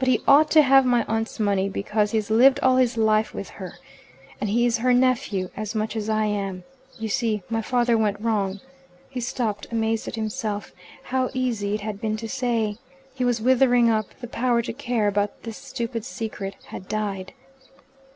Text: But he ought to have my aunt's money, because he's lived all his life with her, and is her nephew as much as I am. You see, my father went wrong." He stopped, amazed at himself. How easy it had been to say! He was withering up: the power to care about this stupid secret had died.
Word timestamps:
But 0.00 0.08
he 0.08 0.20
ought 0.26 0.50
to 0.50 0.62
have 0.62 0.84
my 0.84 1.04
aunt's 1.04 1.38
money, 1.38 1.68
because 1.68 2.10
he's 2.10 2.30
lived 2.30 2.58
all 2.64 2.78
his 2.78 2.96
life 2.96 3.32
with 3.32 3.48
her, 3.48 3.74
and 4.40 4.50
is 4.50 4.78
her 4.78 4.92
nephew 4.92 5.50
as 5.56 5.72
much 5.72 5.94
as 5.94 6.08
I 6.08 6.24
am. 6.24 6.64
You 6.98 7.08
see, 7.08 7.44
my 7.48 7.62
father 7.62 7.96
went 7.96 8.18
wrong." 8.18 8.58
He 9.08 9.20
stopped, 9.20 9.68
amazed 9.70 10.08
at 10.08 10.16
himself. 10.16 10.72
How 11.04 11.30
easy 11.32 11.74
it 11.76 11.82
had 11.82 12.00
been 12.00 12.16
to 12.16 12.28
say! 12.28 12.76
He 13.14 13.24
was 13.24 13.40
withering 13.40 13.88
up: 13.88 14.18
the 14.20 14.26
power 14.26 14.62
to 14.62 14.72
care 14.72 15.06
about 15.06 15.44
this 15.44 15.58
stupid 15.58 16.04
secret 16.04 16.56
had 16.70 16.88
died. 16.88 17.32